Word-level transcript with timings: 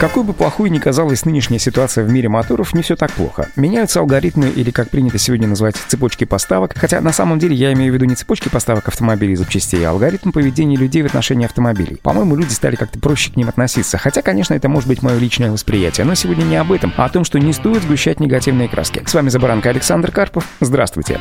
Какой 0.00 0.24
бы 0.24 0.34
плохой 0.34 0.70
ни 0.70 0.78
казалась 0.78 1.24
нынешняя 1.24 1.58
ситуация 1.58 2.04
в 2.04 2.10
мире 2.10 2.28
моторов, 2.28 2.74
не 2.74 2.82
все 2.82 2.96
так 2.96 3.12
плохо. 3.12 3.48
Меняются 3.56 4.00
алгоритмы 4.00 4.48
или, 4.48 4.70
как 4.70 4.90
принято 4.90 5.18
сегодня 5.18 5.46
называть, 5.46 5.76
цепочки 5.76 6.24
поставок, 6.24 6.74
хотя 6.76 7.00
на 7.00 7.12
самом 7.12 7.38
деле 7.38 7.54
я 7.54 7.72
имею 7.72 7.92
в 7.92 7.94
виду 7.94 8.04
не 8.04 8.16
цепочки 8.16 8.48
поставок 8.48 8.88
автомобилей 8.88 9.34
и 9.34 9.36
запчастей, 9.36 9.86
а 9.86 9.90
алгоритм 9.90 10.32
поведения 10.32 10.76
людей 10.76 11.02
в 11.02 11.06
отношении 11.06 11.46
автомобилей. 11.46 11.98
По-моему, 12.02 12.36
люди 12.36 12.52
стали 12.52 12.74
как-то 12.74 12.98
проще 12.98 13.32
к 13.32 13.36
ним 13.36 13.48
относиться, 13.48 13.96
хотя, 13.96 14.20
конечно, 14.20 14.52
это 14.52 14.68
может 14.68 14.88
быть 14.88 15.00
мое 15.00 15.16
личное 15.16 15.52
восприятие, 15.52 16.04
но 16.04 16.14
сегодня 16.14 16.42
не 16.42 16.56
об 16.56 16.72
этом, 16.72 16.92
а 16.96 17.04
о 17.04 17.08
том, 17.08 17.24
что 17.24 17.38
не 17.38 17.52
стоит 17.52 17.82
сгущать 17.82 18.18
негативные 18.18 18.68
краски. 18.68 19.02
С 19.06 19.14
вами 19.14 19.28
Забаранка 19.28 19.70
Александр 19.70 20.10
Карпов. 20.10 20.46
Здравствуйте. 20.60 21.20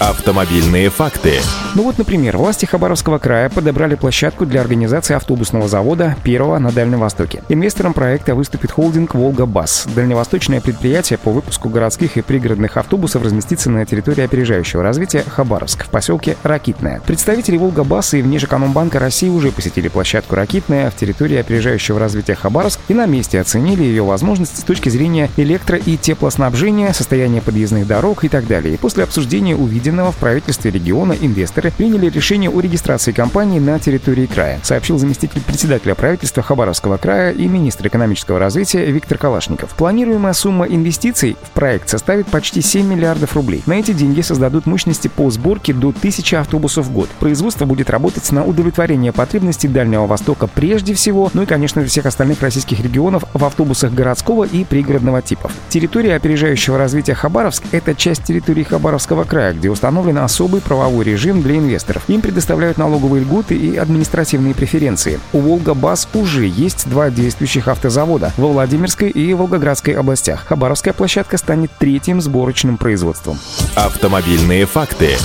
Автомобильные 0.00 0.90
факты. 0.90 1.34
Ну 1.76 1.84
вот, 1.84 1.98
например, 1.98 2.36
власти 2.36 2.66
Хабаровского 2.66 3.18
края 3.18 3.48
подобрали 3.48 3.94
площадку 3.94 4.44
для 4.44 4.60
организации 4.60 5.14
автобусного 5.14 5.68
завода 5.68 6.16
первого 6.24 6.58
на 6.58 6.72
Дальнем 6.72 6.98
Востоке. 7.00 7.42
Инвестором 7.48 7.94
проекта 7.94 8.34
выступит 8.34 8.72
холдинг 8.72 9.14
«Волга-Бас». 9.14 9.86
Дальневосточное 9.94 10.60
предприятие 10.60 11.18
по 11.18 11.30
выпуску 11.30 11.68
городских 11.68 12.16
и 12.16 12.22
пригородных 12.22 12.76
автобусов 12.76 13.22
разместится 13.22 13.70
на 13.70 13.86
территории 13.86 14.24
опережающего 14.24 14.82
развития 14.82 15.24
Хабаровск 15.26 15.84
в 15.84 15.88
поселке 15.88 16.36
Ракитное. 16.42 17.00
Представители 17.06 17.56
«Волга-Бас» 17.56 18.14
и 18.14 18.22
Внешэкономбанка 18.22 18.98
России 18.98 19.28
уже 19.28 19.52
посетили 19.52 19.88
площадку 19.88 20.34
Ракитная 20.34 20.90
в 20.90 20.96
территории 20.96 21.38
опережающего 21.38 22.00
развития 22.00 22.34
Хабаровск 22.34 22.80
и 22.88 22.94
на 22.94 23.06
месте 23.06 23.40
оценили 23.40 23.84
ее 23.84 24.02
возможности 24.02 24.60
с 24.60 24.64
точки 24.64 24.88
зрения 24.88 25.30
электро- 25.36 25.82
и 25.84 25.96
теплоснабжения, 25.96 26.92
состояния 26.92 27.40
подъездных 27.40 27.86
дорог 27.86 28.24
и 28.24 28.28
так 28.28 28.46
далее. 28.48 28.74
И 28.74 28.76
после 28.76 29.04
обсуждения 29.04 29.54
увиденного 29.84 30.12
в 30.12 30.16
правительстве 30.16 30.70
региона 30.70 31.12
инвесторы 31.12 31.70
приняли 31.70 32.08
решение 32.08 32.48
о 32.48 32.58
регистрации 32.58 33.12
компании 33.12 33.58
на 33.58 33.78
территории 33.78 34.24
края, 34.24 34.58
сообщил 34.62 34.96
заместитель 34.96 35.42
председателя 35.42 35.94
правительства 35.94 36.42
Хабаровского 36.42 36.96
края 36.96 37.32
и 37.32 37.46
министр 37.46 37.88
экономического 37.88 38.38
развития 38.38 38.86
Виктор 38.86 39.18
Калашников. 39.18 39.74
Планируемая 39.74 40.32
сумма 40.32 40.64
инвестиций 40.64 41.36
в 41.42 41.50
проект 41.50 41.90
составит 41.90 42.28
почти 42.28 42.62
7 42.62 42.86
миллиардов 42.86 43.36
рублей. 43.36 43.62
На 43.66 43.74
эти 43.74 43.92
деньги 43.92 44.22
создадут 44.22 44.64
мощности 44.64 45.08
по 45.08 45.28
сборке 45.28 45.74
до 45.74 45.88
1000 45.88 46.40
автобусов 46.40 46.86
в 46.86 46.92
год. 46.92 47.10
Производство 47.20 47.66
будет 47.66 47.90
работать 47.90 48.32
на 48.32 48.42
удовлетворение 48.42 49.12
потребностей 49.12 49.68
Дальнего 49.68 50.06
Востока 50.06 50.46
прежде 50.46 50.94
всего, 50.94 51.30
ну 51.34 51.42
и, 51.42 51.46
конечно, 51.46 51.84
всех 51.84 52.06
остальных 52.06 52.40
российских 52.40 52.80
регионов 52.80 53.24
в 53.34 53.44
автобусах 53.44 53.92
городского 53.92 54.44
и 54.44 54.64
пригородного 54.64 55.20
типов. 55.20 55.52
Территория 55.68 56.14
опережающего 56.14 56.78
развития 56.78 57.14
Хабаровск– 57.14 57.64
это 57.72 57.94
часть 57.94 58.24
территории 58.24 58.62
Хабаровского 58.62 59.24
края, 59.24 59.52
где 59.52 59.73
установлен 59.74 60.18
особый 60.18 60.60
правовой 60.60 61.04
режим 61.04 61.42
для 61.42 61.58
инвесторов. 61.58 62.02
Им 62.08 62.22
предоставляют 62.22 62.78
налоговые 62.78 63.22
льготы 63.22 63.54
и 63.54 63.76
административные 63.76 64.54
преференции. 64.54 65.20
У 65.32 65.40
Волга-Бас 65.40 66.08
уже 66.14 66.46
есть 66.46 66.88
два 66.88 67.10
действующих 67.10 67.68
автозавода 67.68 68.32
во 68.38 68.48
Владимирской 68.48 69.10
и 69.10 69.34
Волгоградской 69.34 69.94
областях. 69.94 70.44
Хабаровская 70.46 70.94
площадка 70.94 71.36
станет 71.36 71.70
третьим 71.78 72.20
сборочным 72.20 72.78
производством. 72.78 73.38
Автомобильные 73.74 74.64
факты. 74.64 75.16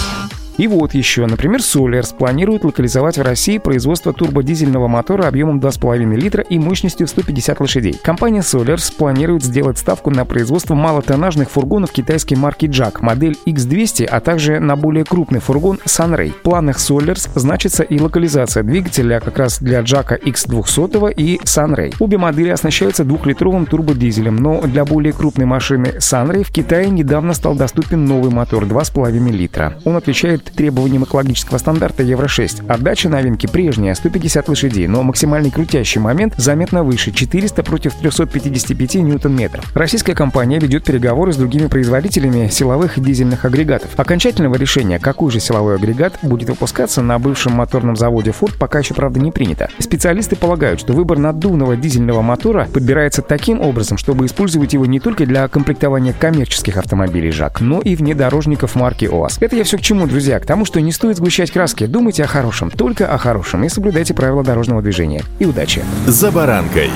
И 0.59 0.67
вот 0.67 0.93
еще, 0.93 1.25
например, 1.25 1.61
Solers 1.61 2.13
планирует 2.13 2.65
локализовать 2.65 3.17
в 3.17 3.21
России 3.21 3.59
производство 3.59 4.11
турбодизельного 4.11 4.89
мотора 4.89 5.25
объемом 5.25 5.61
2,5 5.61 6.17
литра 6.17 6.43
и 6.43 6.59
мощностью 6.59 7.07
150 7.07 7.61
лошадей. 7.61 7.93
Компания 8.03 8.41
Solers 8.41 8.93
планирует 8.93 9.41
сделать 9.41 9.77
ставку 9.77 10.09
на 10.09 10.25
производство 10.25 10.75
малотоннажных 10.75 11.49
фургонов 11.49 11.93
китайской 11.93 12.33
марки 12.33 12.65
Jack, 12.65 12.97
модель 12.99 13.37
X200, 13.45 14.03
а 14.03 14.19
также 14.19 14.59
на 14.59 14.75
более 14.75 15.05
крупный 15.05 15.39
фургон 15.39 15.79
Sunray. 15.85 16.31
В 16.31 16.41
планах 16.41 16.75
Solers 16.75 17.29
значится 17.35 17.83
и 17.83 17.97
локализация 17.97 18.63
двигателя 18.63 19.21
как 19.21 19.37
раз 19.37 19.59
для 19.59 19.79
Jack 19.79 20.21
X200 20.21 21.13
и 21.13 21.37
Sunray. 21.37 21.95
Обе 21.99 22.17
модели 22.17 22.49
оснащаются 22.49 23.05
двухлитровым 23.05 23.65
турбодизелем, 23.65 24.35
но 24.35 24.59
для 24.63 24.83
более 24.83 25.13
крупной 25.13 25.45
машины 25.45 25.93
Sunray 25.99 26.43
в 26.43 26.51
Китае 26.51 26.89
недавно 26.89 27.33
стал 27.33 27.55
доступен 27.55 28.03
новый 28.03 28.29
мотор 28.29 28.65
2,5 28.65 29.31
литра. 29.31 29.79
Он 29.85 29.95
отвечает 29.95 30.48
требованиям 30.51 31.03
экологического 31.03 31.57
стандарта 31.57 32.03
Евро-6. 32.03 32.67
Отдача 32.67 33.09
новинки 33.09 33.47
прежняя, 33.47 33.93
150 33.93 34.49
лошадей, 34.49 34.87
но 34.87 35.03
максимальный 35.03 35.51
крутящий 35.51 35.99
момент 35.99 36.33
заметно 36.37 36.83
выше, 36.83 37.11
400 37.11 37.63
против 37.63 37.93
355 37.95 38.95
ньютон-метров. 38.95 39.75
Российская 39.75 40.15
компания 40.15 40.59
ведет 40.59 40.83
переговоры 40.83 41.33
с 41.33 41.37
другими 41.37 41.67
производителями 41.67 42.49
силовых 42.49 42.97
и 42.97 43.01
дизельных 43.01 43.45
агрегатов. 43.45 43.91
Окончательного 43.97 44.55
решения, 44.55 44.99
какой 44.99 45.31
же 45.31 45.39
силовой 45.39 45.75
агрегат 45.75 46.19
будет 46.21 46.49
выпускаться 46.49 47.01
на 47.01 47.19
бывшем 47.19 47.53
моторном 47.53 47.95
заводе 47.95 48.31
Ford, 48.31 48.57
пока 48.57 48.79
еще, 48.79 48.93
правда, 48.93 49.19
не 49.19 49.31
принято. 49.31 49.69
Специалисты 49.79 50.35
полагают, 50.35 50.79
что 50.79 50.93
выбор 50.93 51.17
наддувного 51.17 51.75
дизельного 51.75 52.21
мотора 52.21 52.67
подбирается 52.73 53.21
таким 53.21 53.61
образом, 53.61 53.97
чтобы 53.97 54.25
использовать 54.25 54.73
его 54.73 54.85
не 54.85 54.99
только 54.99 55.25
для 55.25 55.47
комплектования 55.47 56.13
коммерческих 56.13 56.77
автомобилей 56.77 57.31
ЖАК, 57.31 57.61
но 57.61 57.81
и 57.81 57.95
внедорожников 57.95 58.75
марки 58.75 59.05
ОАЗ. 59.05 59.37
Это 59.41 59.55
я 59.55 59.63
все 59.63 59.77
к 59.77 59.81
чему, 59.81 60.07
друзья? 60.07 60.38
К 60.39 60.45
тому, 60.45 60.65
что 60.65 60.81
не 60.81 60.91
стоит 60.91 61.17
сгущать 61.17 61.51
краски. 61.51 61.85
Думайте 61.85 62.23
о 62.23 62.27
хорошем, 62.27 62.71
только 62.71 63.07
о 63.11 63.17
хорошем 63.17 63.63
и 63.63 63.69
соблюдайте 63.69 64.13
правила 64.13 64.43
дорожного 64.43 64.81
движения. 64.81 65.23
И 65.39 65.45
удачи! 65.45 65.83
«За 66.07 66.31
баранкой» 66.31 66.89